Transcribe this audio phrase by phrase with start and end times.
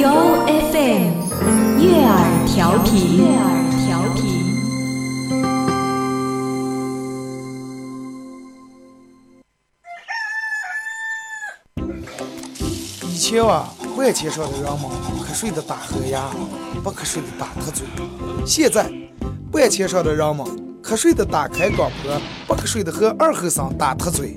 [0.00, 0.08] 由
[0.46, 1.10] FM
[1.82, 3.18] 悦耳调频。
[3.18, 3.42] 悦耳
[3.84, 4.22] 调频。
[13.08, 14.82] 以前啊，万千上的人们
[15.26, 16.30] 瞌睡的打呵呀，
[16.84, 17.84] 不瞌睡的打瞌嘴。
[18.46, 18.88] 现在，
[19.52, 20.46] 万千上的人们
[20.80, 24.36] 瞌睡的打开广播，不瞌睡的和二后生打特嘴。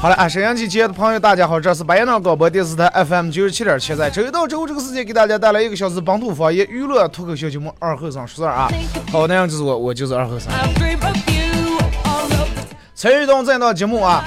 [0.00, 8.70] 好了啊，沈阳机前的朋友，大家好，这是白洋广播电视台 FM 九十七点七，在周一到周五这个时间给大家带来一个小时本土方言娱乐脱口秀节目《二后生说事儿》啊。
[9.12, 10.50] 好，那样就是我，我就是二后生。
[12.94, 14.24] 参与到这档节目啊，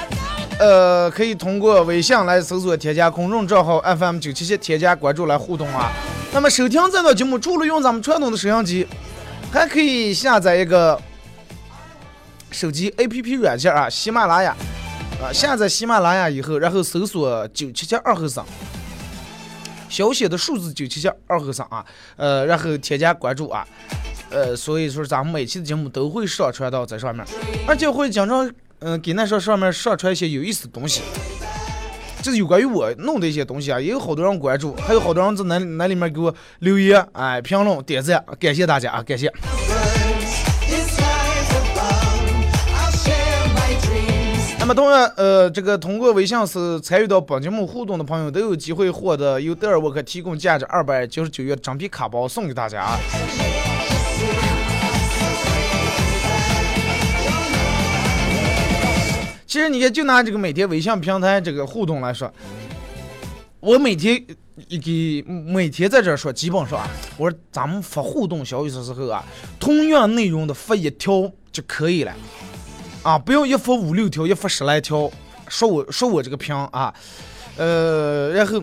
[0.60, 5.90] 呃，可以通过微信来搜索添加公众账号 FM 九七七，添加关注来互动啊。
[6.32, 8.86] 那么收听这档节目，除了用咱们传统的摄像机，
[9.50, 10.96] 还可以下载一个
[12.52, 14.54] 手机 APP 软件啊，喜马拉雅
[15.32, 18.44] 下载喜马拉雅以后，然后搜索九七七二后生。
[19.88, 21.84] 小写的数字九七七二后生啊，
[22.16, 23.64] 呃，然后添加关注啊，
[24.28, 27.24] 呃，所以说咱们每期的节目都会上传到在上面，
[27.68, 31.00] 而且会经常嗯、给那上上面上传一些有意思的东西，
[32.20, 39.32] 就是有关于我弄的一些东西啊，也有好多人关注，还有好多人在那那里面给我留言，哎，评论点赞，感谢大家啊，感谢。
[44.64, 52.98] 那么同样，呃，这个通过微信是参与到本节目互动的朋友，都有机会获得由德尔沃克提供价值二百九十九元整皮卡包送给大家啊。
[59.46, 62.32] 其实你看，就拿这个每天微信平台这个互动来说，
[63.60, 64.24] 我每天
[64.68, 66.88] 一给每天在这儿说，基本上啊，
[67.18, 69.22] 我说咱们发互动消息的时候啊，
[69.60, 72.14] 同样内容的发一条就可以了。
[73.04, 75.10] 啊，不要一发五六条，一发十来条，
[75.46, 76.92] 说我说我这个屏啊，
[77.58, 78.62] 呃，然后，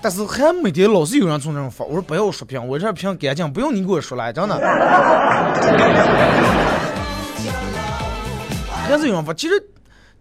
[0.00, 4.56] 但是还每天老是有人从这种发，我说不要说屏，我这屏干净，不用你给我说了，真的。
[8.84, 9.54] 还是有人发，其实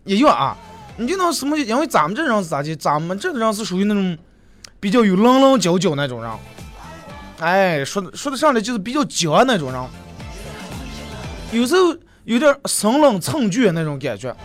[0.06, 0.58] 也有啊，
[0.98, 2.76] 你就那什么，因为咱们这人是咋的？
[2.78, 4.18] 咱们这个人是属于那种
[4.80, 6.32] 比较有棱棱角角那种人，
[7.42, 9.80] 哎，说的说的上来就是比较犟那种人，
[11.52, 11.96] 有时候。
[12.26, 14.36] 有点生冷蹭倔那种感觉。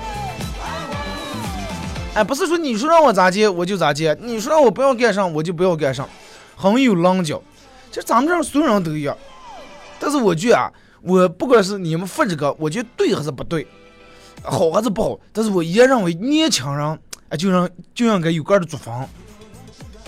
[2.15, 6.09] 哎，不是说你说让我咋接我就咋接，你说让我不要干上我就不要干上，
[6.57, 7.43] 很有棱角。
[7.91, 9.17] 其实咱们这儿所有人都一样，
[9.99, 10.71] 但是我觉得啊，
[11.03, 13.67] 我不管是你们发这个，我觉得对还是不对，
[14.43, 16.99] 好还是不好，但是我依然认为年轻人
[17.31, 18.95] 哎就让就应该有个的作风，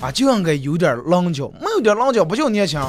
[0.00, 2.80] 啊就应该有点棱角，没有点棱角不叫年轻。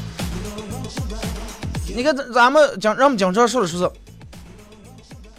[1.96, 3.92] 你看咱咱们讲，让我们经常说的说是。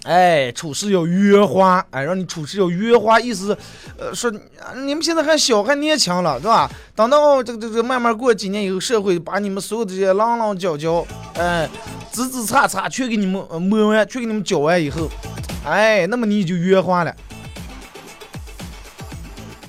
[0.04, 3.56] 哎，处事要圆滑，哎，让你处事要圆滑，意思，
[3.98, 4.30] 呃，说
[4.76, 6.70] 你们现在还小，还年轻了，对吧？
[6.94, 11.68] 等到这个这个慢慢过几年以后，社会把你们所有的这些棱棱角角，哎，
[12.12, 15.08] 枝枝杈杈全给你们磨完，全给你们搅完以后，
[15.64, 17.14] 哎，那么你就圆滑了。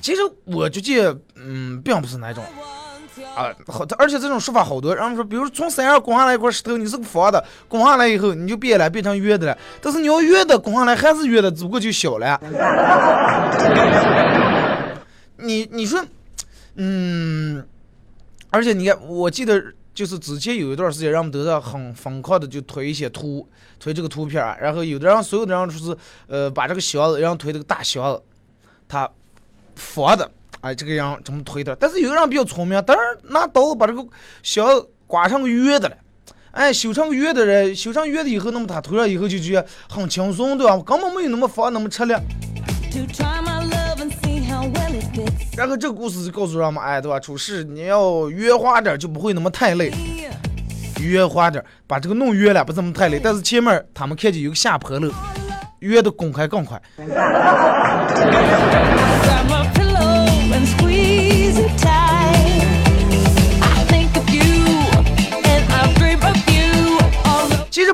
[0.00, 2.42] 其实我就觉得，嗯，并不是那种。
[3.34, 9.56] 啊，好，而且这种说法好多，然后说，比如从山上滚下来一块石头，你是个方的，滚下来以后你就变了，变成圆的了。
[9.80, 12.38] 但是你要圆的滚下来还是圆的，只不过就小了。
[15.38, 16.04] 你你说，
[16.74, 17.64] 嗯，
[18.50, 19.62] 而且你看，我记得
[19.94, 23.48] 就是之前有一段时间，人们都在很疯狂的就推一些图，
[23.78, 25.96] 推这个图片，然后有的人所有的人说是，
[26.26, 28.20] 呃，把这个箱子，然后推这个大箱子，
[28.88, 29.08] 他
[29.76, 30.30] 方的。
[30.60, 31.74] 哎，这个样怎么推的？
[31.76, 34.04] 但是有的人比较聪明，当然拿刀把这个
[34.42, 34.64] 小
[35.06, 35.96] 刮成个圆的了。
[36.52, 40.76] 哎，修成圆的人，修成圆的以后，那么他头上以后就觉得很轻松，对吧？
[40.78, 42.12] 根本没有那么方那么吃力。
[45.56, 47.20] 然后这个故事就告诉人们，哎，对吧？
[47.20, 49.92] 处事你要圆滑点，就不会那么太累。
[51.00, 53.20] 圆滑点，把这个弄圆了，不怎么太累。
[53.22, 55.12] 但是前面他们看见有个下坡路，
[55.78, 56.82] 圆的公开更快。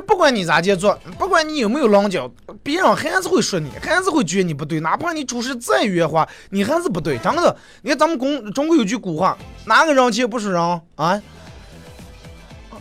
[0.07, 2.31] 不管你咋接做，不管你有没有棱角，
[2.63, 4.81] 别人还是会说你，还是会觉得你不对。
[4.81, 7.19] 哪怕你处事再圆滑，你还是不对。
[7.19, 11.21] 真的，你看咱们中中国有句古话，哪个人前不是人啊？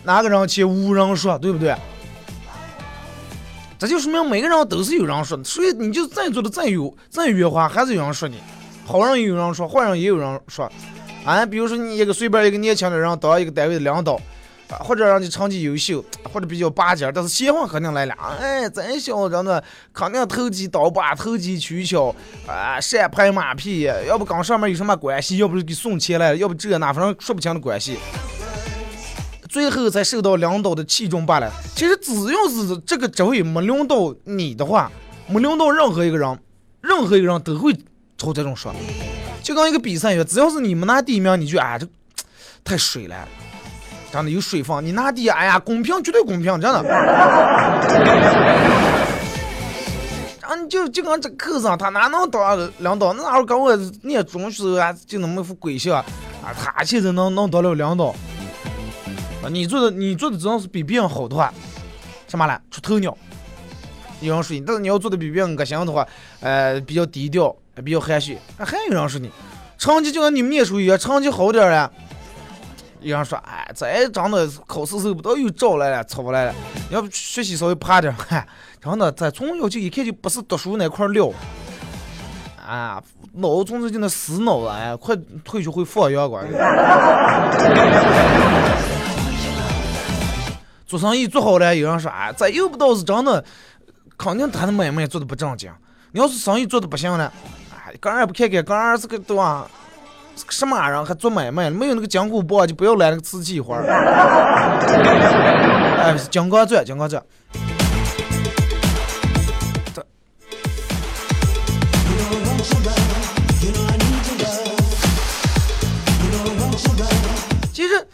[0.03, 1.75] 哪个人前无人说，对不对？
[3.77, 8.37] 这就说明每个人都是有人说的，所以你就再做的再有再圆滑，还是有人说你。
[8.85, 10.71] 好人也有人说，坏人也有人说。
[11.25, 14.21] 啊，比如说你一个随便一个年轻的人当一个单位的领导，
[14.79, 18.13] 或者让你成绩优秀，或者比较拔尖，但是闲话肯定来了。
[18.39, 19.61] 哎，咱小子呢，
[19.93, 22.15] 肯定投机倒把、投机取巧，
[22.47, 27.97] 啊，善拍马屁，要不跟上面有什么关系，要不是给送钱来了，要不这那，反正说不清的关系。
[29.49, 31.49] 最后才受到领导的器重罢了。
[31.75, 34.91] 其实只要是这个职位没轮到你的话，
[35.27, 36.37] 没轮到任何一个人，
[36.81, 37.73] 任何一个人都会
[38.17, 38.73] 出这种说。
[39.41, 41.87] 就跟一个比赛一样，只要是你们拿第一名，你就啊这
[42.65, 43.15] 太水了，
[44.15, 44.85] 真的有水分。
[44.85, 46.79] 你拿第一，哎呀公平，绝对公平，真的。
[50.41, 53.11] 啊，你就就跟这课上，他哪能当领导？
[53.11, 56.05] 那会儿跟我念中学啊，就那么副鬼相啊，
[56.57, 58.15] 他现在能能当了领导。
[59.43, 61.53] 啊，你做的你做的只要是比别人好的话，
[62.29, 62.57] 什么了？
[62.71, 63.17] 出头鸟。
[64.21, 66.07] 有人说你，但是你要做的比别人个行的话，
[66.39, 67.53] 呃，比较低调，
[67.83, 69.29] 比较含蓄，还有人说你，
[69.77, 71.91] 成绩就跟你们念书一样，成绩好点儿了。
[73.05, 76.55] 有人说，哎，这真的考试时候不都又招来了，出不来了。
[76.89, 78.47] 要不学习稍微趴点儿， 嗨，
[78.81, 81.31] 真的，咱从小就一看就不是读书那块料。
[82.65, 82.99] 啊，
[83.33, 86.43] 脑子从这就那死脑子，哎，快退学会放羊管。
[90.87, 93.45] 做生意做好了，有人说，哎，这又不到是真的，
[94.17, 95.71] 肯定他的买卖做的不正经。
[96.11, 97.31] 你要是生意做的不行了，
[97.71, 99.69] 哎，刚也不看看，刚儿是个对吧？
[100.49, 101.69] 什么人还做买卖？
[101.69, 103.85] 没有那个金箍棒就不要来那个瓷器活儿。
[106.01, 107.21] 哎，是金刚钻，金刚钻。
[109.93, 110.05] 这
[117.73, 118.07] 其实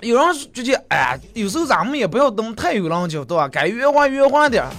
[0.00, 3.48] 有人就觉得，哎呀，有时候咱们也不要那么太有棱角，对吧？
[3.48, 4.70] 该圆滑圆滑点儿。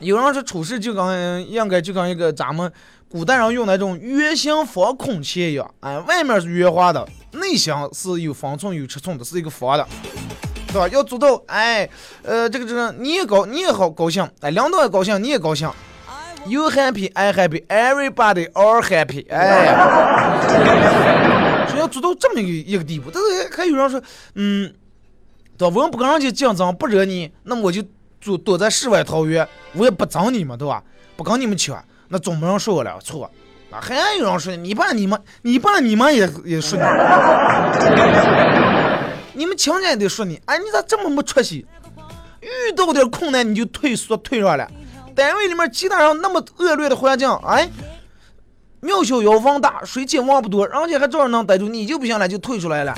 [0.00, 2.70] 有人说处事就跟应该就跟一个咱们
[3.14, 9.86] 古代人用那种圆形方孔钳一样，哎，外面是圆滑的，内心是有方寸有尺寸的，是一个方的，
[10.66, 10.88] 对吧？
[10.88, 11.88] 要做到，哎，
[12.24, 15.70] 呃，这个这个你也高你也好高兴，哎，领导也高兴，你也高兴
[16.44, 20.42] ，You happy, I happy, everybody all happy，哎呀，
[21.70, 24.02] 说要做到这么一个一个地步，但是还有人说，
[24.34, 24.74] 嗯，
[25.56, 25.82] 对吧？
[25.82, 27.80] 我不跟人家竞争，不惹你，那么我就
[28.20, 30.82] 躲躲在世外桃源，我也不争你们，对吧？
[31.16, 31.80] 不跟你们抢，
[32.14, 33.28] 那总不能说我了错。
[33.72, 36.84] 啊，还有人说你爸你妈，你爸你妈也也说你，
[39.34, 41.66] 你们亲家也得说你，哎，你咋这么没出息？
[42.40, 44.70] 遇到点困难你就退缩退让了，
[45.12, 47.68] 单位里面其他人那么恶劣的环境，哎，
[48.78, 52.94] 庙小妖风大，水浅王不多，人家还照样能逮住，你就不行了，就退出来了。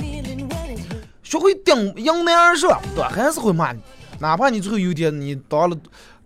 [1.23, 3.03] 学会顶迎难而上，对？
[3.05, 3.79] 还是会骂你，
[4.19, 5.75] 哪怕你最后有点你当了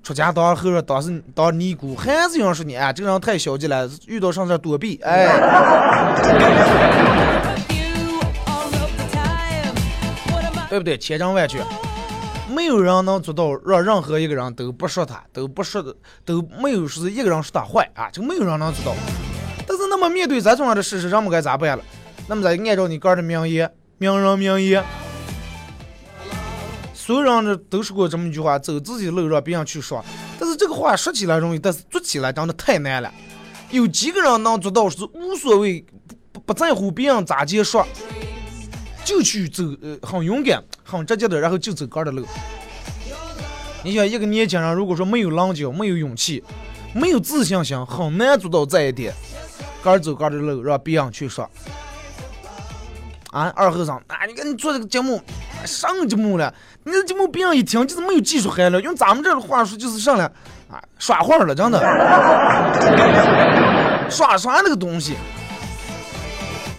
[0.03, 5.27] 出家当和尚当是当尼姑，还是有人说你啊，这个人太消极了，遇到上事躲避，哎?
[10.69, 10.97] 对不对？
[10.97, 11.61] 千真万确，
[12.49, 15.93] 没有人能做到让任何一个人都不说他，都不说的，
[16.25, 18.97] 都没有说是一个人说他坏啊，这个没有人能做到。
[19.67, 21.83] 但是那么面对这种样的事实，人们该咋办了？
[22.27, 24.83] 那么咱按照你个人的名言，名人名言。
[27.11, 30.01] 所有人呢都说过这么一句话：走自己的路，让别人去说。
[30.39, 33.13] 但是这个话说起来容易，但是做起来真的太难了。
[33.69, 35.85] 有几个人能做到是无所谓，
[36.31, 37.85] 不不在乎别人咋接说，
[39.03, 42.27] 就去走，呃，很勇敢、很直接的，然后就走个人的路。
[43.83, 46.41] 你想，一个年轻人如果说没有棱角、没有勇气、
[46.95, 49.13] 没有自信心，很难做到这一点。
[49.83, 51.43] 个人走个人的路，让别人去说。
[53.31, 55.21] 啊，二和尚，啊，你看你做这个节目，
[55.65, 56.53] 上节目了，
[56.83, 60.25] 你这节目别人一听就是没有技术含量，用咱们这的话说就是上来
[60.69, 61.79] 啊耍话了，真的，
[64.09, 65.15] 耍耍那个东西。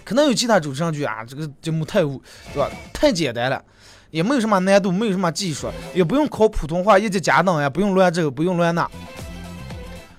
[0.05, 2.21] 可能有其他主持人觉得啊，这个节目太无，
[2.53, 2.69] 对吧？
[2.93, 3.63] 太简单了，
[4.11, 8.87] 也没有什么难度，没有什么技术，也不用考普通话一级甲等呀，不用乱这个，不用乱那。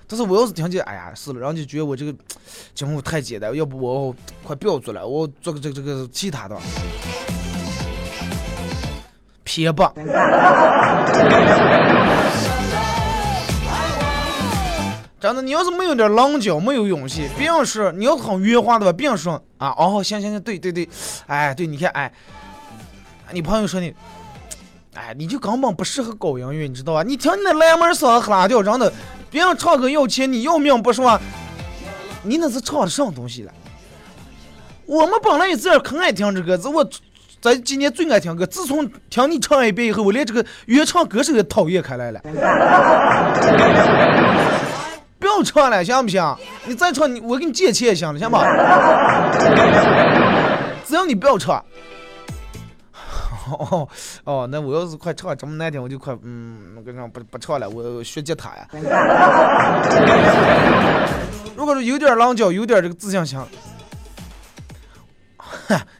[0.08, 2.12] 但是我要是听见，哎呀，是了，然后就觉得我这个
[2.74, 6.56] 节目太简单，要不我快不要做了，我做个这个这个其他的。
[9.44, 9.92] 撇吧。
[15.20, 20.86] 真的，你要是没有点棱角，没有勇气，别人说你要很圆滑的吧，别人说啊，哦，行行行，对对对，
[21.26, 22.12] 哎，对，你看，哎，
[23.32, 23.94] 你朋友说你，
[24.92, 27.02] 哎，你就根本不适合搞音乐，你知道吧？
[27.02, 28.92] 你听你那蓝门嗓子拉调，真的，
[29.30, 31.18] 别人唱歌要钱，你要命不说，
[32.22, 33.52] 你那是唱的什么东西了？
[34.84, 36.86] 我们本来也自个儿可爱听这歌，子，我
[37.44, 42.18] 咱今年最爱听歌，自从听你唱一遍以后，我连这个原唱歌手也讨厌开来了。
[45.18, 46.36] 不要唱了，行不行？
[46.64, 48.42] 你再唱，你我给你借钱也行了，行吧？
[50.86, 51.62] 只要你不要唱。
[53.52, 53.86] 哦
[54.24, 58.66] 哦，那我要是快唱这么难听，我就快嗯，我跟你不不唱了，我学吉他呀。
[61.54, 63.38] 如果说有点棱角，有点这个自信心，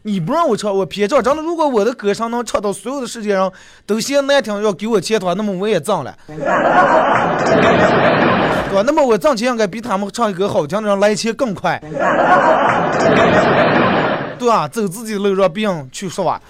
[0.02, 1.22] 你不让我唱，我偏唱。
[1.22, 3.52] 真的，如果我的歌声能唱到所有的世界上
[3.86, 6.16] 都嫌难听，要给我钱的话，那么我也挣了。
[6.26, 6.36] 对
[8.74, 8.82] 吧？
[8.84, 11.80] 那么我挣钱应该比他们唱歌好听的人来钱更快，
[14.38, 14.68] 对吧？
[14.68, 16.40] 走自己的路，让别人去说吧。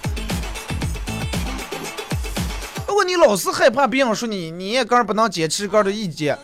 [2.88, 6.38] 如果你老是害怕别人说你，你也个人不能坚持个人的意见，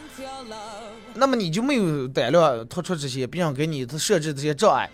[1.14, 4.90] 那么你就没有胆量突出这些别人给你设置这些障碍，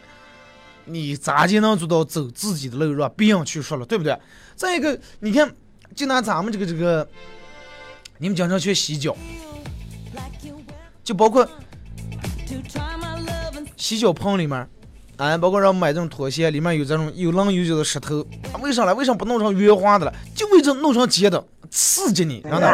[0.86, 4.18] 你咋就能做到走自己的路，让别人去说了，对不对？
[4.54, 5.52] 再一个，你看，
[5.94, 7.06] 就拿咱们这个这个，
[8.18, 9.14] 你们经常去洗脚。
[11.04, 11.46] 就包括
[13.76, 14.68] 洗脚盆里面，
[15.16, 18.26] 啊，包括让买这种拖鞋，里面有这种有棱有角的石头，
[18.60, 18.94] 为啥呢？
[18.94, 20.14] 为啥不弄成圆滑的了？
[20.34, 22.66] 就为这弄成尖的，刺激你，真的。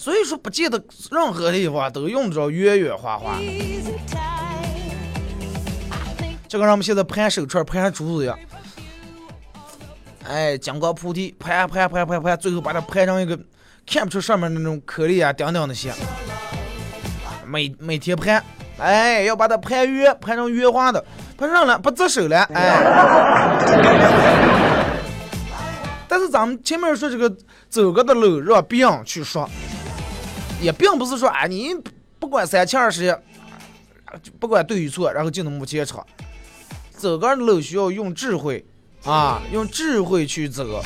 [0.00, 3.36] 所以说，不见得任何地方都用得着圆圆滑滑。
[6.48, 8.38] 就跟咱们现在盘手串、盘珠子一样，
[10.26, 13.38] 哎，金刚菩提，盘盘盘盘盘，最后把它盘成一个。
[13.86, 15.92] 看不出上面那种颗粒啊、钉钉那些，
[17.44, 18.42] 每每天盘，
[18.78, 21.04] 哎，要把它盘圆，盘成圆滑的，
[21.36, 22.80] 盘上了不扎手了，哎。
[26.08, 27.30] 但是咱们前面说这个
[27.68, 29.48] 走个的路让别人去说，
[30.60, 31.74] 也并不是说啊，你
[32.18, 33.14] 不管三七二十一，
[34.38, 36.06] 不管对与错，然后就能目前唱。
[36.92, 38.64] 走个的路需要用智慧
[39.04, 40.82] 啊，用智慧去走。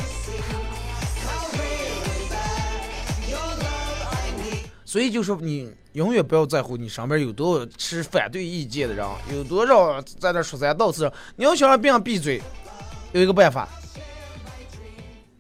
[4.85, 11.11] 所以就说你永远不要在乎你上边有多少持反对意见的人，有多少在那说三道四。
[11.35, 12.41] 你要想让别人闭嘴，
[13.11, 13.69] 有一个办法，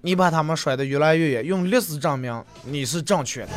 [0.00, 3.50] 你把他们甩得越来越远，用历史证明你是正确的。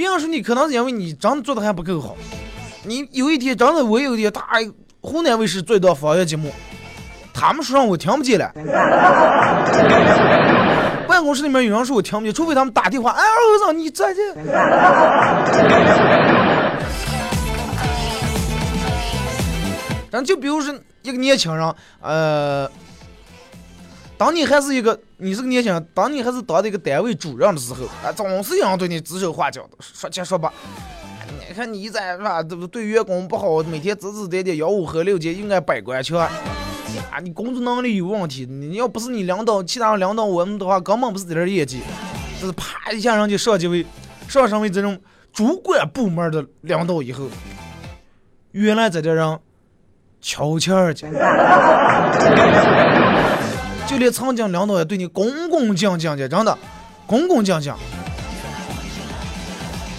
[0.00, 2.16] 别人说你可能是因为你真的做的还不够好。
[2.84, 4.42] 你有一天真的我有一天他
[5.02, 6.50] 湖南卫视做一档方言节目，
[7.34, 8.50] 他们说让我听不见了。
[11.06, 13.10] 办公室里面有人说我听不见，除非他们打电话。
[13.10, 14.24] 哎，儿子，你再见。
[20.10, 22.66] 咱就比如说一个年轻人，呃，
[24.20, 30.52] 当你还是一个，你是个年轻人，当你还是当一个单位主任的时候，啊，总是有人对你指手画脚的，说七说八。
[31.48, 32.42] 你看你在是吧？
[32.42, 36.18] 对员工不好，每天指指点点，吆五喝六，就应该百官腔。
[36.18, 36.30] 啊，
[37.22, 41.80] 你工作能力有问题，你要不是你领导，其他人领导我们的话，根本不是这点业绩，
[42.38, 43.86] 就是啪一下人就上级为
[44.28, 45.00] 上升为这种
[45.32, 47.24] 主管部门的领导以后，
[48.50, 49.38] 原来在这人
[50.20, 51.06] 悄悄去，
[53.90, 56.56] 就连曾经领导也对你恭恭敬敬的，真的
[57.08, 57.74] 恭恭敬敬，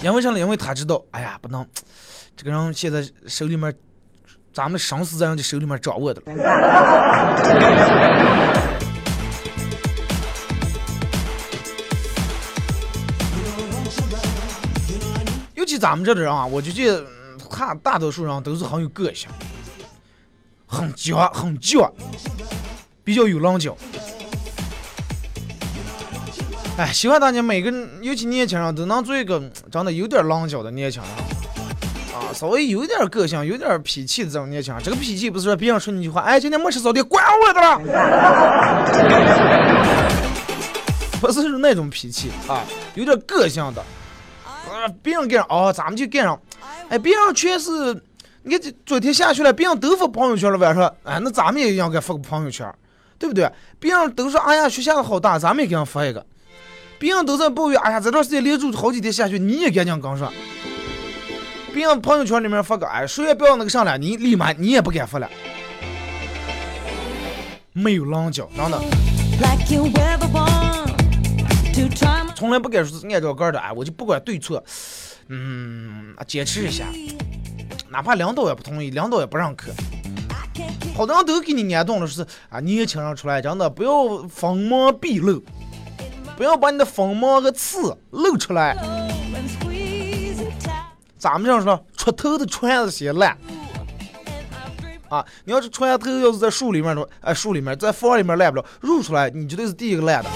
[0.02, 0.38] 因为啥呢？
[0.38, 1.66] 因为他知道，哎呀，不能，
[2.34, 3.74] 这个人现在手里面。
[4.54, 6.32] 咱们生死在人家手里面掌握的了。
[15.54, 17.06] 尤其咱们这的人啊，我就觉得，
[17.48, 19.30] 他大多数人都是很有个性，
[20.66, 21.90] 很犟，很犟，
[23.04, 23.76] 比较有棱角。
[26.76, 31.10] 哎，希望大家每个人，尤其年轻人，都能做一个长得有点棱角的年轻人。
[31.10, 32.32] 啊。
[32.32, 37.78] 稍微有点个性、有点脾气的这种年轻人，这个脾气不是说别人说你一句话，哎，今天没吃早点，管我的了，
[41.20, 42.62] 不是那种脾气啊，
[42.94, 43.84] 有点个性的，
[44.46, 46.40] 啊，别人干上哦，咱们就干上，
[46.88, 47.92] 哎，别人全是，
[48.44, 52.66] 你看这昨天下雪了，别人都发朋友圈了，晚上，哎，那咱们也应该发个朋友圈，
[53.22, 53.48] 对不对？
[53.78, 56.26] 别人都说，哎呀，雪下的好大，咱们也给人发一个。
[56.98, 60.32] 别人都在抱怨，哎呀，这段时间连住好几天下雪，你也赶紧跟上。
[61.72, 65.30] 别人朋友圈里面发个，哎，谁也不要那个上了，你立马你也不敢发了，
[67.72, 68.80] 没有棱角，真的。
[72.34, 74.60] 从来不敢说是按照个的，哎，我就不管对错，
[75.28, 76.86] 嗯，坚持一下，
[77.88, 79.70] 哪怕领导也不同意，领导也不认可
[80.94, 85.42] 好多人都给你念动了，是啊，年轻人出来真的不要锋芒毕露，
[86.36, 88.76] 不要把你的锋芒和刺露出来。
[91.18, 93.36] 咱们这样说，出头的船子先烂。
[95.08, 100.28] 啊，你要是船头要是在树里面的，哎，树里面在房里面烂不了，入出来你绝对是第一个烂的。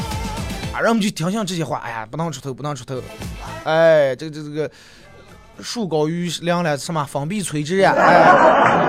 [0.72, 3.00] 啊，让我们就听信这些话，哎呀，不能出头，不能出头。
[3.64, 4.70] 哎，这个这这个，
[5.60, 7.94] 树高于梁了，什么风必摧之呀？
[7.96, 8.86] 哎，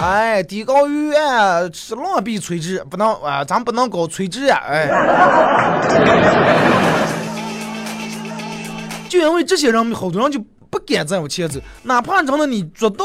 [0.00, 4.88] 哎，地高于哎，是浪必垂直，不能啊，咱不能搞垂直呀，哎。
[9.10, 13.04] 就因为这些人，好多人就不敢再往前走，哪怕真的你做到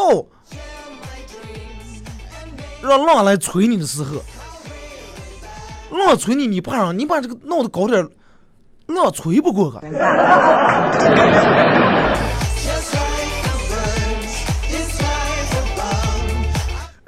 [2.81, 4.21] 让浪来催你的时候，
[5.97, 8.07] 浪催你，你怕啥，你把这个闹得高点，
[8.85, 9.87] 浪催不过去。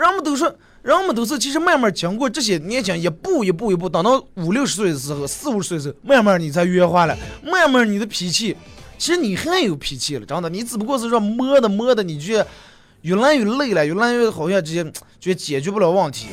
[0.08, 8.56] 人们都说，人们都是其实慢慢经过这些年轻一步一步一步，等到五六十岁的时候，四五十岁的时候，慢慢你才圆滑了，慢慢你的脾气，
[8.98, 12.34] 其实你还有脾气了，真的，你只不过是说磨的磨的，你就
[13.02, 14.86] 越来越累了，越来越好像这些
[15.20, 16.28] 就解决不了问题，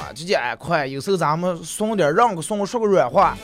[0.00, 3.38] 啊，直接哎快，有时候咱们松点，让个松，说个软话。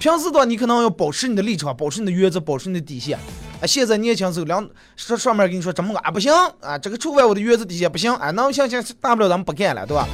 [0.00, 3.16] 平时的话，你可能要保持你的立场，保持你的原则，保持你的底线。
[3.62, 10.04] 啊，现在年轻时候，两上上面跟你说怎么个啊不行啊，这个触犯我的原则底线不行，哎，那行行，大不了咱们不干了，对吧？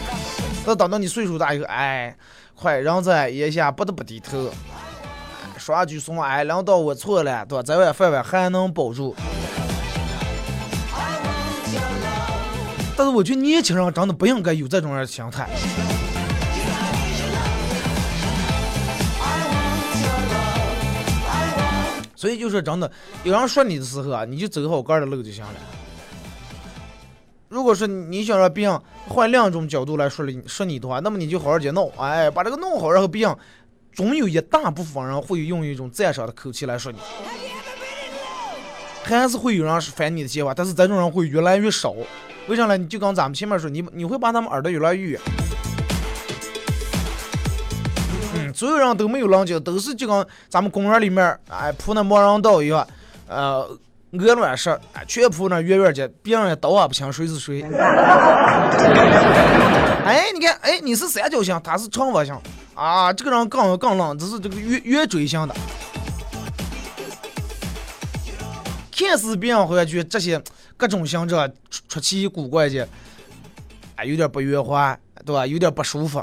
[0.66, 2.14] 那等到你岁数大以后，哎，
[2.54, 4.50] 快人在眼下不得不低头，
[5.56, 7.62] 说句怂，哎，领导我错了，对吧？
[7.62, 9.16] 这碗饭碗还能保住。
[12.98, 15.48] 但是我觉得年轻人真的不应该有这种样的心态。
[22.18, 22.90] 所以就说真的，
[23.22, 25.54] 有人说你的时候啊，你就走好个儿的路就行了。
[27.48, 33.36] 如果说你想让别人换另一种角度来说你说你的话，那么你就好好去弄，哎，把这个弄好，然后别人
[33.92, 36.98] 总有一大部分人会用一种赞赏的口气来说你，
[39.04, 41.94] 还是会有人是烦你的闲话，但是这种人会越来越少。
[42.48, 42.76] 为啥呢？
[42.76, 45.20] 你就跟咱们前面说，你你会把他们耳朵越来越远。
[48.58, 52.84] 所有人都没有棱角，都是就跟咱们公园里面哎铺那盲人道一样，
[53.28, 53.60] 呃，
[54.10, 57.62] 鹅卵石，哎，全铺那圆圆的，别人也道也不清谁是谁。
[60.04, 62.36] 哎，你看，哎，你是三角形，他是长方形，
[62.74, 65.54] 啊，这个人更更愣，这是这个圆圆锥形的。
[68.90, 70.42] 看似别人好像觉得这些
[70.76, 72.88] 各种形状出出奇古怪的，
[73.94, 75.46] 哎，有点不圆滑，对吧？
[75.46, 76.20] 有点不舒服。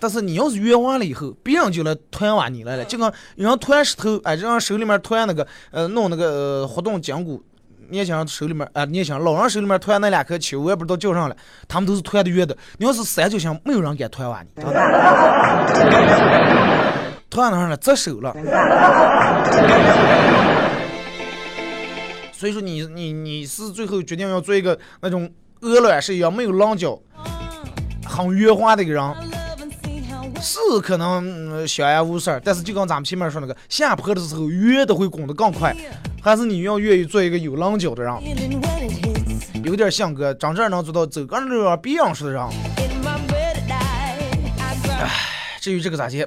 [0.00, 7.42] 但是你要是圆滑了以后，别人就来团挖你来了，就跟有人团石头，哎，这样手里面团那个呃弄那个、呃、活动筋骨，
[7.90, 11.36] 年轻人手里面啊、呃，年轻人老人手里面团那两颗球，我也不知道叫啥了，
[11.68, 12.56] 他们都是团的圆的。
[12.78, 14.48] 你要是三角形，没有人敢团挖你。
[17.28, 18.34] 团上了折手了。
[22.32, 26.98] 所以说你你你是最后决定要做一个那种鹅卵石一样没有棱角、
[28.06, 29.04] 很圆滑的一个人。
[30.40, 35.74] 是可能呃相安无事儿，但是就跟咱们前面说那个下坡的时候越的会滚得更快，
[36.22, 38.12] 还是你要愿意做一个有棱角的人
[39.62, 42.42] 有点性格，真正能做到走个路上别样式的人。
[44.86, 45.08] grab
[45.60, 46.26] 至于这个咋接，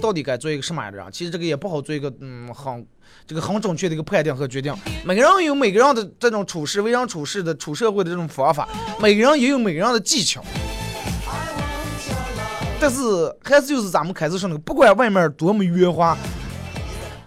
[0.00, 2.86] 到底该做一个什么样的人，其实这个也不好做一个嗯很
[3.26, 4.72] 这个很准确的一个判定和决定。
[5.04, 8.68] 每个人有每个人的这种处事、为人处事的处社会的这种方法，
[9.00, 10.44] 每个人也有每个人的技巧。
[12.80, 13.00] 但是
[13.42, 16.16] 还是就是咱们开始说那个，不管外面多么圆滑，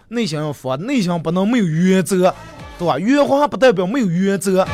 [0.08, 2.34] 内心要佛，内心不能没有原则，
[2.80, 2.98] 对吧？
[2.98, 4.66] 圆滑不代表没有原则。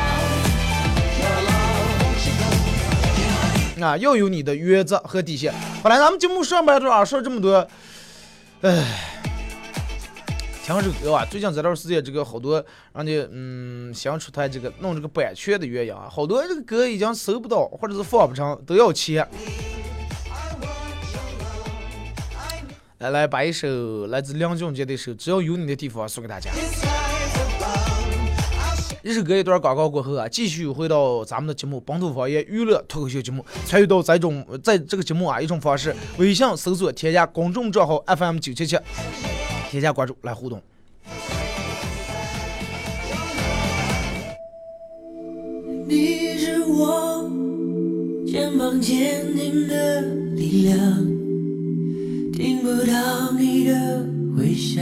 [3.80, 5.54] 啊，要有你的原则和底线。
[5.82, 7.66] 本来咱们节目上半段啊说这么多，
[8.62, 8.84] 唉，
[10.64, 12.64] 听这个歌啊，最近这段时间这个好多
[12.94, 19.26] 人家嗯想出台这个弄这个版权的原因啊，好多这个歌已经搜不到或者是放不成，都要钱。
[22.98, 26.50] 来来，把一首来自梁俊杰的一首《只要有你的地方》送给大家。
[29.04, 38.76] 一首歌一段广告过后啊，继续回到咱们的节目《本土方言娱乐脱口秀节目》，参与到这种在这个节目啊一种方式，微信搜索添加公众账号 FM 九七七，
[39.70, 40.60] 添加关注来互动。
[45.86, 47.30] 你是我
[48.26, 50.00] 肩膀坚定的
[50.34, 51.06] 力量，
[52.38, 54.80] 听不到你的回响，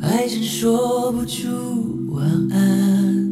[0.00, 3.28] 还真说不出晚安。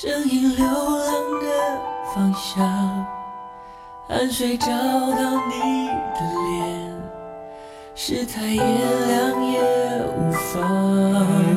[0.00, 1.80] 声音流浪的
[2.14, 3.04] 方向，
[4.06, 6.94] 汗水找到你的脸，
[7.96, 8.64] 世态炎
[9.08, 9.60] 凉也
[10.16, 11.47] 无妨。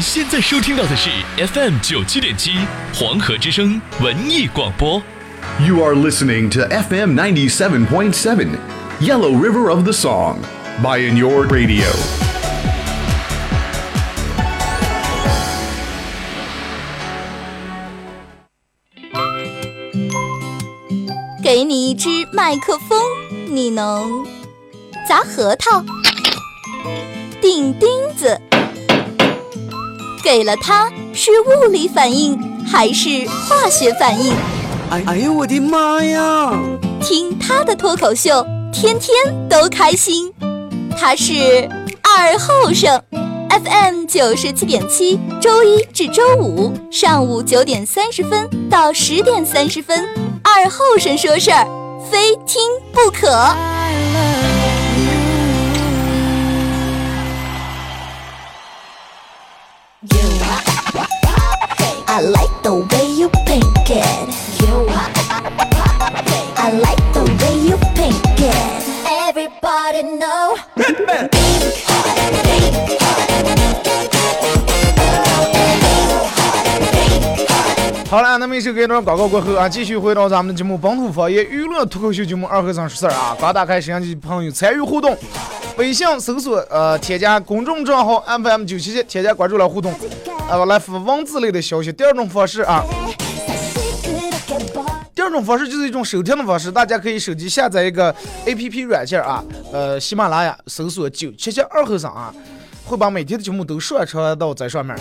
[0.00, 2.52] 您现在收听到的是 FM 九七点七
[2.94, 4.94] 黄河之声文艺广播。
[5.62, 8.48] You are listening to FM 97.7,
[8.98, 10.38] Yellow River of the Song,
[10.82, 11.84] by In Your Radio.
[21.44, 22.98] 给你一支麦克风，
[23.50, 24.26] 你能
[25.06, 25.84] 砸核桃、
[27.42, 27.86] 钉钉
[28.16, 28.40] 子。
[30.22, 34.32] 给了他，是物理反应还是化学反应？
[34.90, 36.52] 哎哎呦我的妈呀！
[37.00, 39.14] 听他的脱口秀，天天
[39.48, 40.32] 都开心。
[40.98, 41.68] 他是
[42.02, 43.00] 二后生
[43.48, 50.04] ，FM 九十七点七，周一至周五上午九点三十分到十点三十分，
[50.42, 51.64] 二后生说事儿，
[52.10, 52.60] 非听
[52.92, 53.79] 不可。
[62.12, 64.04] I like the way you pink it.
[64.58, 64.88] You.
[66.56, 68.56] I like the way you pink it.
[69.06, 70.56] Everybody know.
[78.08, 83.36] 好了，那么一首歌段广告过后啊，继续回到咱们的节目《本土方言娱乐脱口秀节目二和尚说事儿》啊。
[83.40, 85.16] 刚打开摄像机的朋友参与互动，
[85.76, 89.94] 微信搜索呃添加公众账号 FM 九七七，添加关注来互动，
[90.50, 91.92] 呃来发文字类的消息。
[91.92, 92.84] 第二种方式啊，
[95.14, 98.12] 第二种方式就是一种收听的方式，大家可以手机下载一个
[98.44, 102.34] APP 软件啊，呃喜马拉雅搜索九七七二和尚啊，
[102.84, 104.96] 会把每天的节目都上传到在上面。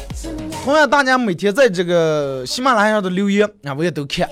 [0.63, 4.29] 同样，大家每天在这个喜马拉雅上的留言啊，我也都看，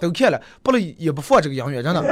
[0.00, 2.02] 都看了，不能也不放这个音乐，真的。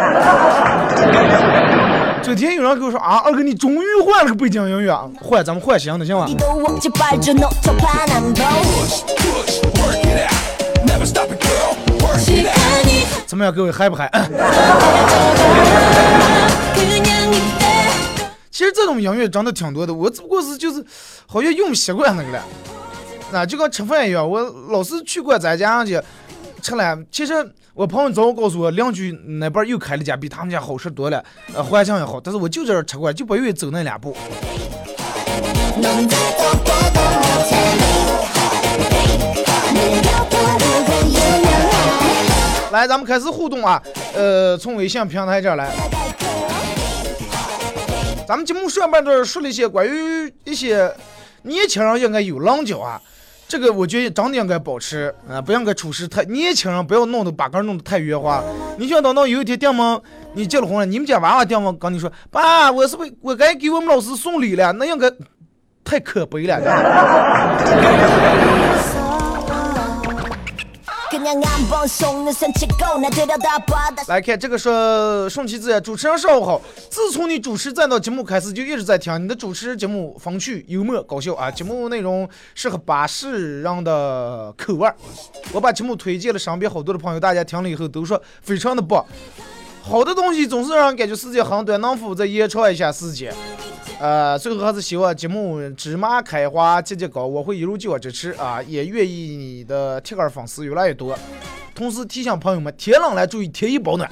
[2.23, 6.27] 昨天有人跟我说啊，二哥你终于换了个背景音乐，换咱们换新的行吗？
[13.27, 14.11] 怎么样，各位嗨不嗨？
[18.51, 20.85] 其实这种音乐真的挺多的，我只不过是就是
[21.27, 22.43] 好像用习惯那个了，
[23.33, 26.01] 啊，就跟吃饭一样，我老是去过咱家去。
[26.67, 26.99] 吃了。
[27.13, 27.33] 其实
[27.75, 31.23] 我朋友早告诉我，邻居那边又开了家，比他们家好吃多了，
[31.55, 32.21] 呃，环境也好。
[32.21, 34.17] 但是我就在这吃过，就不愿意走那两步。
[42.73, 43.81] 来，咱们开始互动啊，
[44.17, 45.73] 呃，从微信平台这儿来。
[48.27, 50.93] 咱们节目上半段说了一些关于一些
[51.43, 53.01] 年轻人应该有棱角啊。
[53.49, 58.43] 这个我觉得真的应该保持啊、不应该处事太年轻人不要弄得把杆弄得太圆滑。
[58.77, 60.01] 你想等到有一天爹妈
[60.35, 64.73] 你结了婚了，你们家娃娃爹妈跟你说，爸，我是不是我该给我们老师送礼了？
[64.73, 65.09] 那应该
[65.85, 66.61] 太可悲了。
[74.07, 76.61] 来看这个说顺其自然，主持人上午好。
[76.89, 84.89] 自从你主持再到节目开始，就一直在听你的主持节目，风趣幽默搞笑啊，节目内容适合巴适人的口味。
[85.53, 89.05] 我把节目推荐了身边好多的朋友，大家听了以后都说非常的棒。
[89.89, 93.33] 好的东西总是让人感觉时间很短，能否再延长一下时间？
[94.01, 101.17] 呃，最后还是希望节目芝麻开花节节高，我会一如既往支持啊，也愿意你的铁杆粉丝越来越多。
[101.73, 104.11] 同时提醒朋友们，天冷了注意添衣保暖。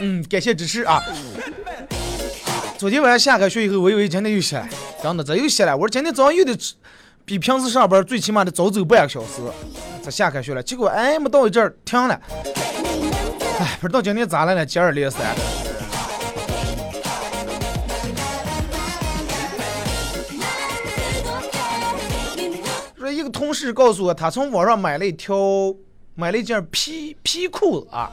[0.00, 1.02] 嗯，感谢支持啊！
[2.76, 4.68] 昨天晚上下开学以后，我以为今天又下了，
[5.02, 5.74] 真的这又下了。
[5.74, 6.74] 我说今天早上又得吃
[7.24, 9.40] 比平时上班最起码得早走半个小时，
[10.02, 10.62] 才下开学了。
[10.62, 12.20] 结果哎，没到一阵儿停了。
[13.60, 14.66] 哎，不知道今天咋了呢？
[14.66, 15.42] 接二连三的。
[22.98, 25.36] 说一个同事告诉我，他从网上买了一条，
[26.14, 28.10] 买了一件皮皮裤子啊，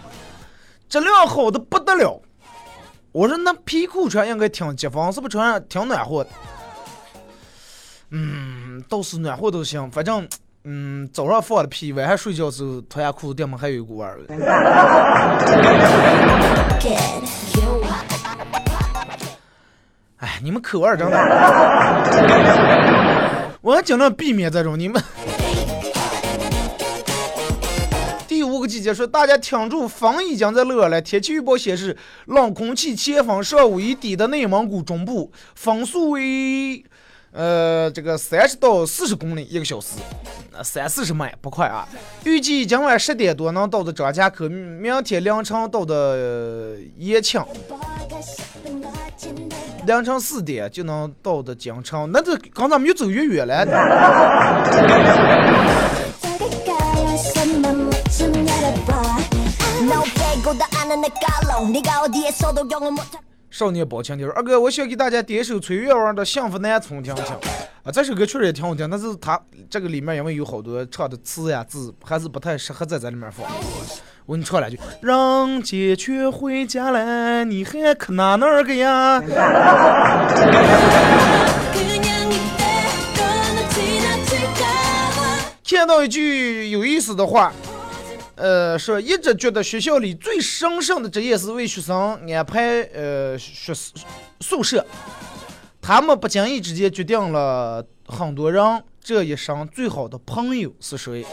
[0.87, 2.21] 质量好的不得了。
[3.11, 6.29] 我说那皮裤穿应该挺接风，是不是穿上挺暖和的？
[8.09, 10.25] 嗯，倒是暖和都行，反正
[10.63, 14.19] 嗯早上放的屁，晚上睡觉时候脱下裤子顶上还有一股味儿。
[20.17, 21.17] 哎，你们口味儿真的，
[23.61, 25.03] 我尽量避免这种你们。
[28.27, 31.01] 第五个季节说，大家挺住，风已经在热了。
[31.01, 36.83] 天气预报显示，冷空气前锋上午已抵达内蒙古中部，风速为
[37.37, 39.89] 呃这个三十到四十公里一个小时，
[40.63, 41.87] 三四十迈不快啊。
[42.23, 47.39] 预计今晚十点多能到的张家口，明天凌晨到的延庆。
[49.85, 53.63] 凌晨四点就能到的京城，那这刚咱们越走越远了。
[63.49, 67.23] 少年包青天，二哥，我想给大家点一首崔月王的《幸福南村》听听。
[67.83, 73.47] 啊，这首歌确实也挺好听，但是它这个里面因为有好多唱的词呀字，还是不太适合在这里面放。
[74.25, 79.23] 我给你唱两句：人家却回家来，你还可哪那儿个呀？
[85.69, 87.53] 看到一句有意思的话，
[88.37, 93.73] 呃，说一直觉得学校里最神圣的职业是为学生安排呃学
[94.39, 94.85] 宿舍，
[95.81, 98.63] 他们不经意之间决定了很多人
[99.01, 101.25] 这一生最好的朋友是谁。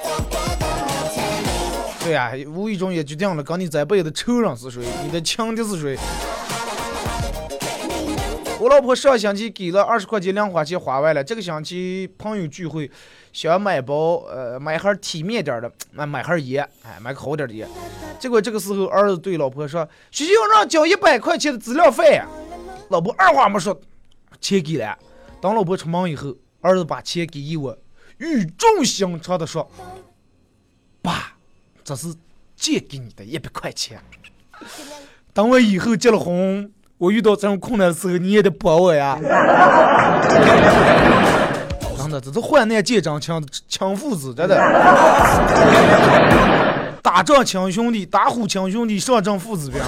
[2.03, 5.99] 对呀、无意中也决定了跟你这辈子仇人是谁，你的亲爹是谁。
[8.64, 12.90] 我老婆上星期给了二十块钱零花钱花完了，这个星期朋友聚会，
[13.31, 17.68] 想买包呃买盒体面点的，买买盒烟，哎买个好点的烟。
[18.18, 22.22] 结果这个时候儿子对老婆说：“学校让交一百块钱的资料费。”
[22.88, 23.79] 老婆二话没说，
[24.40, 24.98] 钱给了。
[25.42, 27.77] 当老婆出门以后，儿子把钱给一我，
[28.16, 29.70] 语重心长的说
[31.03, 31.37] ：“爸，
[31.85, 32.14] 这是
[32.57, 34.03] 借给你的一百块钱。
[35.35, 39.18] 等我以后结了婚，我遇到这种困难的时候，你也得帮我呀。
[41.98, 44.57] ”真的，这是患难见真情，亲父子，真的。
[47.02, 49.80] 打仗亲兄弟，打虎亲兄弟，上阵父子兵。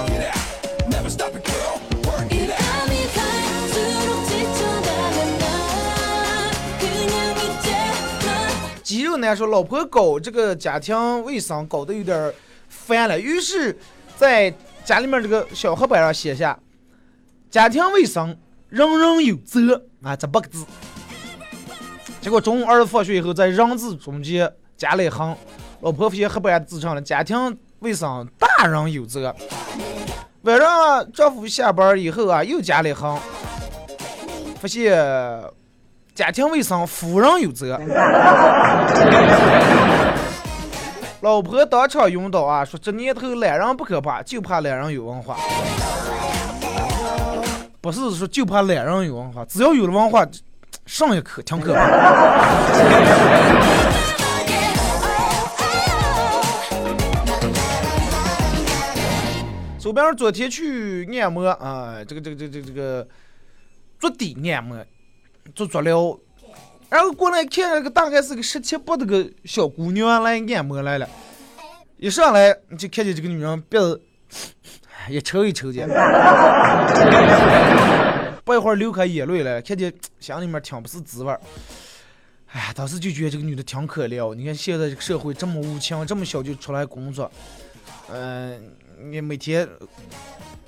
[8.82, 12.32] 肌肉男说，老婆搞这个家庭卫生搞得有点
[12.68, 13.76] 烦了，于是，
[14.16, 14.52] 在
[14.84, 16.58] 家里面这个小黑板上写下
[17.50, 18.36] “家庭卫生
[18.68, 20.64] 人人有责”啊这八个字。
[22.20, 25.36] 结果中午儿子放学以后，在“人”字中间加了一横，
[25.80, 29.34] 老婆发现黑板字上了“家庭卫生大人有责”。
[30.42, 33.18] 晚上丈夫下班以后啊，又加了一横，
[34.60, 34.92] 发现
[36.14, 37.80] 家庭卫生夫人有责。
[41.20, 45.36] 老婆当场晕倒啊，说这年头懒人不可怕，就怕懒人有文化。
[47.86, 50.26] 不是说就怕懒人有文化，只要有了文化，
[50.86, 51.80] 上也可听可怕。
[59.78, 63.06] 手边昨天去按摩啊，这个这个这个这个这个
[64.00, 64.84] 足底按摩，
[65.54, 66.18] 做足疗，
[66.88, 71.08] 然后过来看那个大概是个十七八的个小姑娘来按摩来了，
[71.98, 74.02] 一上来就看见这个女人鼻子
[75.08, 75.86] 一抽一抽的，
[78.44, 81.40] 不一会儿流开眼泪了，看见心里面挺不是滋味儿。
[82.52, 84.34] 哎呀，当时就觉得这个女的挺可怜。
[84.34, 87.30] 你看现在这个社会这么无情，这么小就出来工作，
[88.12, 88.72] 嗯、
[89.10, 89.68] 你每天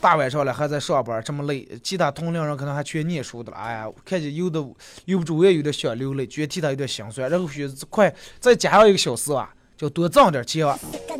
[0.00, 3.56] 大晚上了还在上班，这么累，其他同龄人可能还去念书的了。
[3.56, 4.62] 哎呀，看见有的
[5.06, 7.30] 有不住，我也有点想流泪，觉得替她有点心酸。
[7.30, 9.48] 然后觉得快再加上一个小时啊，
[9.78, 10.76] 就多挣点钱啊。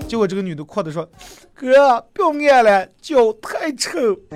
[0.09, 1.09] 结果这个女的哭的说
[1.55, 3.99] ：“哥，不要按了，脚太臭。”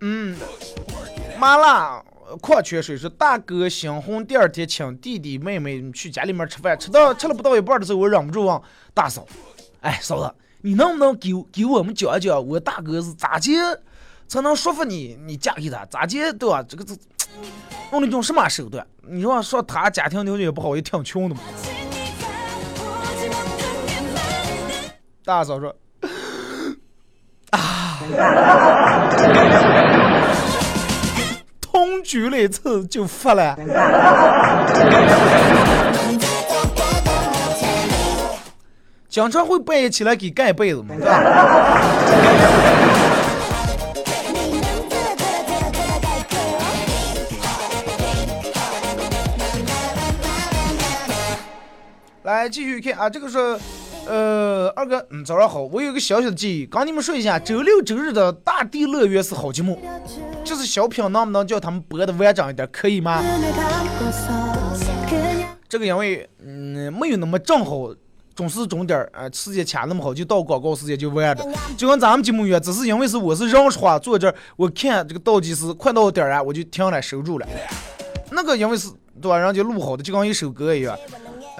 [0.00, 0.36] 嗯，
[1.38, 2.02] 麻辣
[2.40, 8.60] 矿泉水是大哥新婚第二天请弟弟妹妹去家里面吃饭，吃到吃了不到一半的时候，我忍不住问
[8.94, 9.26] 大嫂
[9.82, 13.58] ：“哎，嫂子，你能不能给给我们讲一讲，我大哥是咋接
[14.30, 15.84] 才能说服你，你嫁给他？
[15.86, 16.64] 咋接对吧？
[16.68, 16.94] 这个这
[17.90, 18.86] 用了一种什么手段？
[19.02, 21.38] 你说说他家庭条件也不好，也挺穷的嘛。”
[25.26, 25.74] 大嫂说
[27.50, 27.98] ：“啊，
[31.60, 33.56] 同居了一次就发了。”
[39.08, 41.20] 经常会半夜起来给盖被子嘛，对吧？
[52.30, 53.38] 来继续看啊，这个是，
[54.06, 59.78] 呃，二哥，嗯，早上好，我有个小小的建议，跟你们说一下，周六周日的大地乐园是好节目，
[60.44, 63.22] 就是小品能不能叫他们播的完整一点，可以吗？
[65.68, 67.94] 这个因为嗯没有那么正好，
[68.34, 71.46] 准时准点儿，呃，时间卡那么好，就到广告时间就完了。
[71.76, 77.46] 就跟咱们节目一样，只是因为是我是人说话坐这儿，我看这个倒计时快到点儿啊，我就停了收住了。
[78.30, 78.88] 那个因为是
[79.20, 80.96] 对吧，人家录好的，就跟一首歌一样。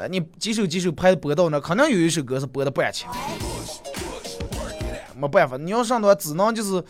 [0.08, 3.06] 你几首几首拍的播到那，肯定有一首歌是播的半期。
[5.14, 6.82] 没办法，你要上的话，只能就是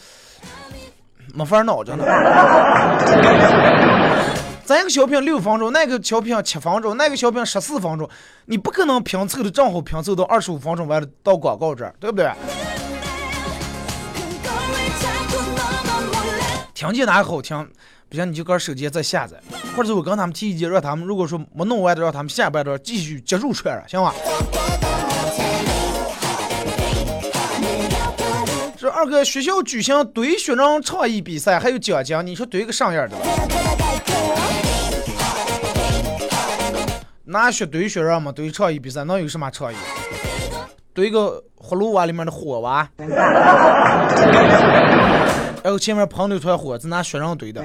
[1.34, 2.04] 没法儿闹，真的。
[4.64, 8.08] 咱一个小品六分钟，那个小品七分钟，那个小品十四分钟，
[8.44, 12.30] 你不可能拼凑的正好拼凑到二十五分钟完了到广告这儿，对不对？
[16.72, 17.68] 听见哪好听，
[18.10, 19.36] 不行你就搁手机再下载，
[19.76, 24.12] 或者是我跟他们提意见，让他们如果说没弄完的，让他们下半段继续接入串了，行吧？
[28.76, 33.16] 这二哥学校举行堆学生创意比赛，还有奖金，你说堆个啥样的？
[37.22, 39.76] 拿雪堆雪人嘛，堆创意比赛能有什么创意？
[40.92, 42.88] 堆个葫芦娃里面的火娃，
[45.62, 47.62] 然后前面喷一团火，是拿雪人堆的。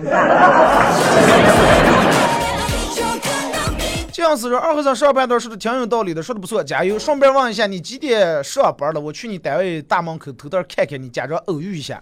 [4.12, 6.98] 这样子说，二和尚上半段说的挺有道理的，说的不错，加油！
[6.98, 9.00] 顺便问一下，你几点上班了？
[9.00, 12.02] 我去你单位大门口偷偷看看你，假装偶遇一下。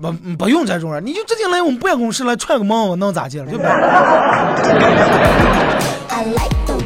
[0.00, 3.46] 不不用这种人，你就直接来我们办公室来串个门，我能咋的了？
[3.46, 3.70] 对不对？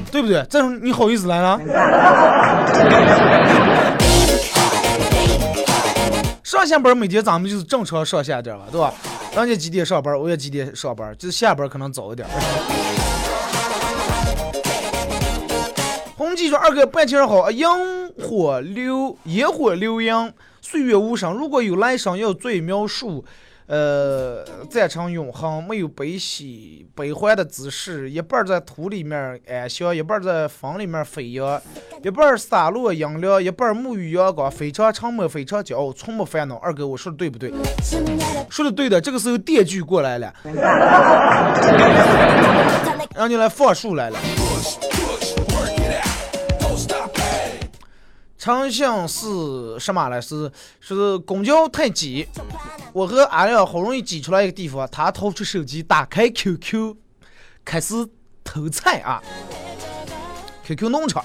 [0.12, 0.47] 对不对？
[0.49, 1.59] 这种你好意思来了？
[6.63, 8.95] 上下班每天咱们就是正常上下点儿了，对吧？
[9.35, 12.31] 人家几点上班，我也几点上班，就是下班可能早一点儿。
[16.17, 17.69] 红记说：“二哥，半天好，烟
[18.17, 21.33] 火流烟火流萤，岁月无声。
[21.33, 23.25] 如果有来生，要做描述，
[23.67, 28.11] 呃，赞成永恒，没有悲喜悲欢的姿势。
[28.11, 31.61] 一半在土里面安详，一半在风里面飞扬，
[32.03, 36.57] 一半洒落阴凉，一半沐浴阳光，非常沉默，非常骄傲，从不烦恼。
[36.57, 37.53] 二哥，我说的对不对？
[38.51, 39.01] 说的对的。
[39.01, 40.35] 这个时候电锯过来了，
[43.15, 44.19] 让你来放树来了。”
[48.43, 50.20] 长相是什么来？
[50.20, 52.26] 是是公交太挤，
[52.93, 56.97] 我和阿亮好容易挤出来一个地方，他掏出手机，打开 QQ，
[57.64, 57.95] 开始
[58.43, 59.22] 偷菜啊。
[60.64, 61.24] QQ 农场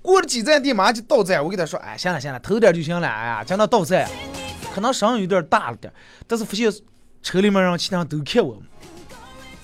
[0.00, 4.08] 过了几站地马上就到站，我给他说，哎，行了行了，偷点就行了，哎呀，讲到到站，
[4.74, 5.92] 可能声音有点大了点，
[6.26, 6.72] 但是发现
[7.22, 8.56] 车里面人其他人都看我，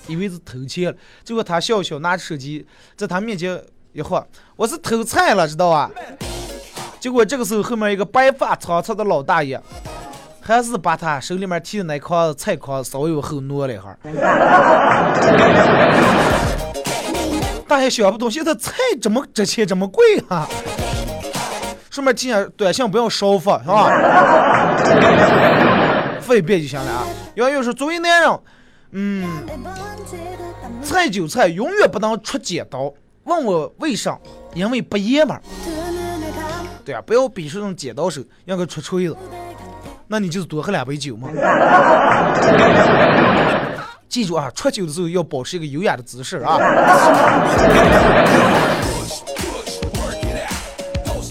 [0.05, 3.59] 以为是偷钱了，结果他笑笑拿着手机在他面前
[3.93, 5.89] 一晃，我是偷菜了，知道吧？
[7.01, 9.59] 结果这个时候，后面一个白发苍苍的老大爷，
[10.39, 13.97] 还是把他手里面提的那筐菜筐稍微往后挪了一下。
[17.67, 20.47] 大爷想不通，现在菜这么值钱，这么贵啊！
[21.89, 23.89] 顺便提下短信不要少发，是吧？
[26.21, 27.03] 发一遍就行了啊。
[27.33, 28.39] 杨又说，作为男人，
[28.91, 29.27] 嗯，
[30.83, 32.93] 菜韭菜，永远不能出剪刀。
[33.23, 34.19] 问我为啥？
[34.53, 35.41] 因为不爷们儿。
[36.83, 39.15] 对啊，不要比这种剪刀手，让个出锤子，
[40.07, 41.29] 那你就是多喝两杯酒嘛。
[44.09, 46.57] 记住啊，出酒的时候要保持一个优雅的姿势啊。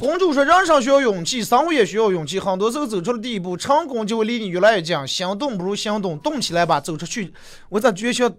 [0.01, 2.41] 公主说：“人生需要勇气，生活也需要勇气。
[2.41, 4.97] 很多时候走出了第一步，成功就会离你越来越近。
[5.07, 7.35] 心动不如行动，动起来吧，走出去。”
[7.69, 8.33] 我咋觉得像，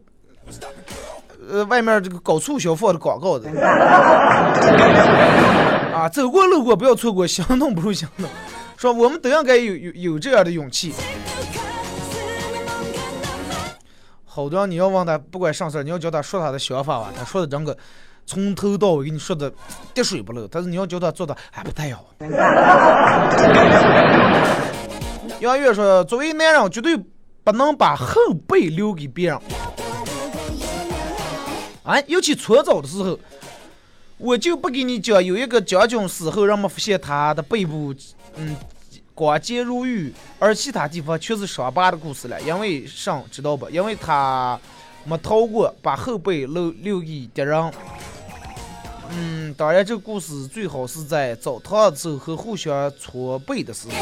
[1.51, 3.47] 呃，外面这个搞促销放的广告的。
[5.91, 8.27] 啊，走过路过不要错过，行动不如行动。
[8.77, 10.93] 说我们都应该有有有这样的勇气。
[14.25, 17.77] 好多你要问他，不管上事你要教他说他的想法吧，他说的整个
[18.25, 19.51] 从头到尾给你说的
[19.93, 20.47] 滴水不漏。
[20.47, 22.05] 但是你要教他做的，还不太好。
[25.41, 26.97] 杨月说，作为男人，绝对
[27.43, 28.15] 不能把后
[28.47, 29.39] 背留给别人。
[31.83, 33.19] 哎，尤其搓澡的时候。
[34.21, 37.91] 我就不给你讲，有一个将军死后，人们发现他的背部，
[38.35, 38.55] 嗯，
[39.15, 42.39] 光洁如玉，而其他地方却是伤疤的故事了。
[42.41, 43.67] 因为啥知道不？
[43.71, 44.59] 因为他
[45.05, 47.73] 没逃过，把后背留留给敌人。
[49.09, 53.93] 嗯，当然，这个故事最好是在澡堂子和互相搓背的时候。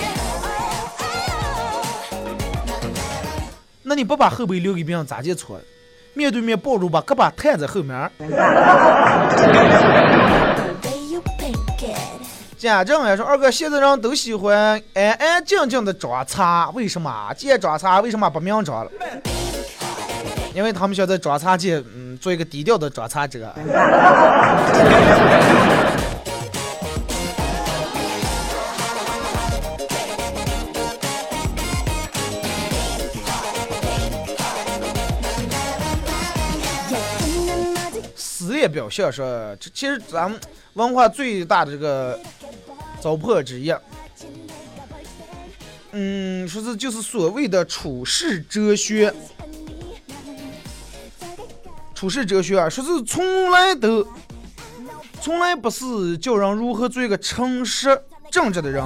[3.84, 5.58] 那你不把后背留给别人，咋介搓？
[6.14, 8.12] 面对面抱住，把胳膊摊在后面。
[12.58, 17.34] 家政也说，二哥，现在人都喜欢安安静静的装叉，为什么？
[17.38, 18.92] 既然装叉，为什么不明装了？
[20.54, 23.54] 因为他们想在装叉界，嗯，做一个低调的装叉者。
[38.80, 40.40] 表现说，这其实咱们
[40.76, 42.18] 文化最大的这个
[43.02, 43.76] 糟粕之一，
[45.92, 49.14] 嗯，说是就是所谓的处世哲学。
[51.94, 54.08] 处世哲学啊，说是从来都
[55.22, 58.02] 从来不是教人如何做一个诚实
[58.32, 58.82] 正直的人，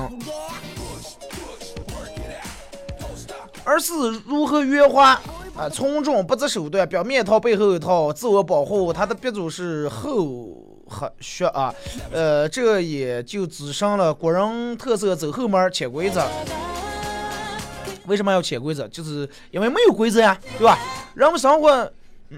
[3.63, 3.93] 而是
[4.25, 5.21] 如何圆滑
[5.55, 8.91] 啊，从中不择手段，表面一套背后一套，自我保护。
[8.91, 10.49] 他的鼻祖是后
[10.87, 11.73] 和学啊，
[12.11, 16.25] 呃，这也就只剩了国人特色走后门潜规则。
[18.07, 18.87] 为什么要潜规则？
[18.87, 20.77] 就是因为没有规则呀，对吧？
[21.15, 21.91] 人们生活。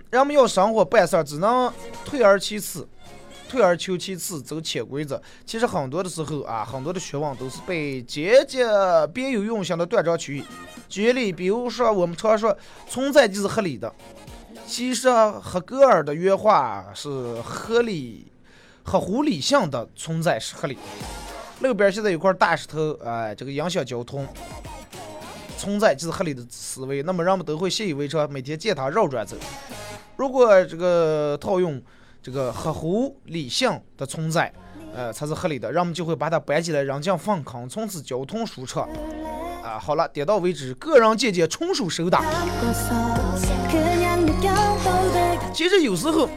[0.09, 1.71] 人们要生活办事儿，只能
[2.03, 2.85] 退而其次，
[3.47, 5.21] 退而求其次，走潜规则。
[5.45, 8.67] 其实很多的时候啊，很多的学问都是被间接
[9.13, 10.43] 别有用心的断章取义。
[10.87, 12.55] 举例，比如说我们常说
[12.87, 13.93] 存在就是合理的，
[14.65, 15.09] 其实
[15.41, 18.31] 黑格尔的原话是合理、
[18.83, 20.81] 合乎理性的存在是合理的。
[21.61, 24.27] 路边现在有块大石头，哎，这个影响交通。
[25.57, 29.37] 存在就是合理的思维，那么人们都会习以为常，每天见它绕转走。
[30.17, 31.81] 如果这个套用
[32.21, 34.53] 这个合乎理性的存在，
[34.93, 38.87] 呃，才是合理的，人们就会把它搬起来扔进粪坑，从此交通舒畅。
[39.65, 42.21] 啊，好了，点到为止，个人见解纯属手打。
[45.51, 46.29] 其实有时候，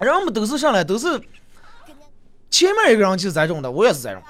[0.00, 1.20] 人们都是上来都是。
[2.50, 4.22] 前面一个人就是这种的，我也是这种。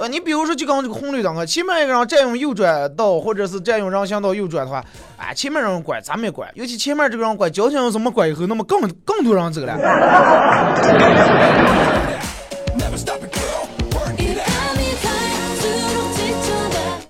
[0.00, 4.84] 呃，你比如说，就刚这个红绿灯啊，前面一个人占用右转道，或者是占用人行道右转的话，
[5.16, 6.50] 啊，前面人管，咱们也管。
[6.54, 9.78] 尤其前面这个人管，交警怎么管以后，那么更更多人走了。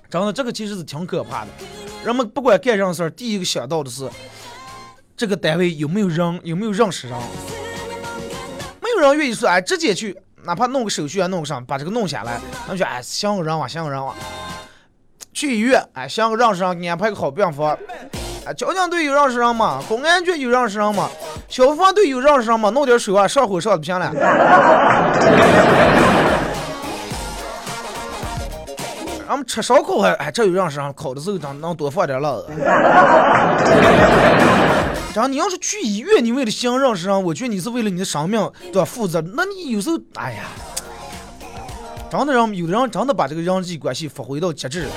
[0.09, 1.47] 真的，这个其实是挺可怕的。
[2.03, 4.09] 人们不管干什么事儿，第一个想到的是
[5.15, 7.17] 这个单位有没有人，有没有认识人。
[8.81, 12.39] 没有人愿意说，哎，直接去，哪怕弄个手续啊，弄个啥，把这个弄下来。
[12.65, 14.15] 他们说，哎，想个人哇，想个人哇。
[15.31, 17.77] 去医院，哎，想个认识人，给安排个好病房。
[18.45, 19.83] 哎，交警队有认识人吗？
[19.87, 21.09] 公安局有认识人吗？
[21.47, 22.69] 消防队有认识人吗？
[22.71, 24.11] 弄点水啊，上火上就行了。
[29.29, 32.47] 俺们吃烧烤还，哎，这有认识人，烤的时候能能多放点辣子。
[35.13, 39.21] 然后你要是去医院，你为了想认识人，我觉得你是为了你的生命对吧负责。
[39.21, 40.45] 那你有时候，哎呀，
[42.09, 44.91] 真的让有的人真的把这个人际关系发挥到极致了。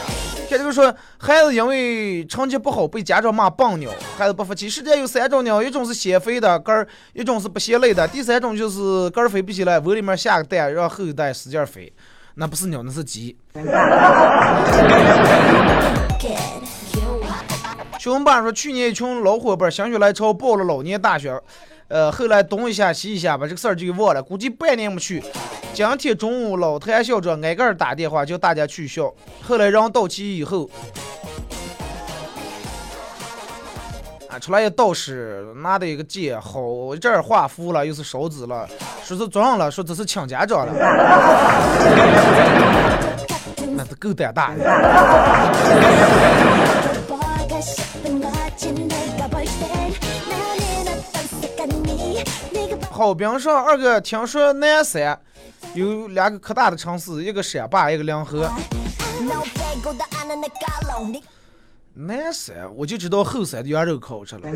[0.48, 4.66] 看这个说，孩子因为成绩不好被家长骂笨鸟，孩子不服气。
[4.66, 11.92] 世界有三种鸟，一种是先飞的根儿，一种是不嫌累的，第三种就是根儿飞不起来，窝里面下个蛋，让后代使劲飞。
[12.34, 13.36] 那不是鸟，那是鸡。
[17.98, 21.40] 熊爸说，去年一群老伙伴心血来潮报了老年大学，
[21.86, 25.22] 呃，后来东一下西一下，把这个事儿就给忘了，估计半年没去。
[25.72, 29.14] 今天中午，老谭校长挨个打电话叫大家去校。
[29.40, 30.68] 后来人到齐以后，
[34.32, 38.66] 啊，出来一道士拿的一个剑，好这儿画符了，又是烧纸了，
[39.04, 40.72] 说是装上了，说这是请家长了，
[43.76, 44.64] 那是够胆大的。
[52.90, 55.20] 好兵说二哥，听说南山
[55.74, 58.50] 有两个可大的城市，一个山坝，一个梁河。
[61.94, 64.42] 南山我就知道后山的羊肉可好吃了。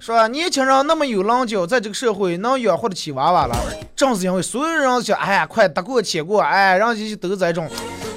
[0.00, 3.56] 说年轻人那么有棱角，在这个社会能养活得起娃娃了，
[3.94, 7.68] 正是因为所有人想，哎呀，快得过且过，哎，人家就都这种，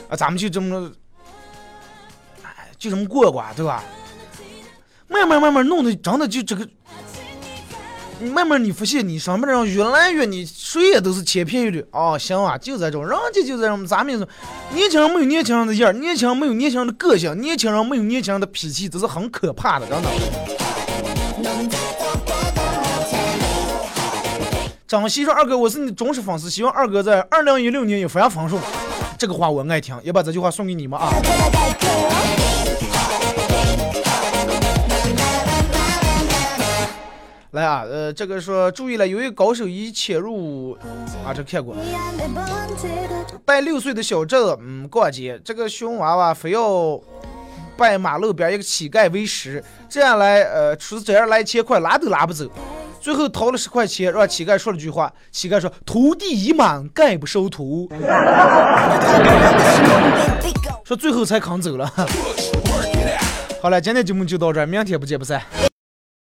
[0.09, 0.91] 啊，咱们就这么，
[2.43, 3.84] 哎，就这么过过，对吧？
[5.07, 6.68] 慢慢慢慢弄的，真的就这个，
[8.22, 10.45] 慢慢你发现你上面人越来越，你
[10.76, 12.17] 谁也都是千篇一律啊！
[12.17, 14.28] 行啊，就这种，人家就这种，咱们说，
[14.73, 20.09] 年轻人没有年轻人的样儿，年轻人没有年轻人的个性，年轻人没有年轻人的脾气，这是很可怕的，真的。
[24.86, 28.59] 张希说：“二哥，我是你的忠实粉丝，希望二哥在二零一六年有发丰收。”
[29.17, 31.09] 这个话我爱听，也把这句话送给你们啊。
[37.56, 40.78] 来啊，呃，这个说注意了，有一个高手已潜入
[41.26, 41.74] 啊，这看过，
[43.45, 46.99] 带六岁的小镇，嗯，逛街，这个熊娃娃非要
[47.78, 52.45] 拜马路边一个乞丐为师，这样来，呃，出这样来钱快拉都拉不走，
[52.99, 57.89] 最后掏了十块钱，让乞丐说了句话，乞丐说徒弟已满，概不收徒，
[60.84, 61.89] 说最后才扛走了。
[63.62, 65.41] 好了，今天节目就到这儿，明天不见不散。